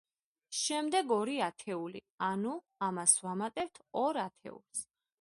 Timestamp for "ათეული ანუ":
1.49-2.57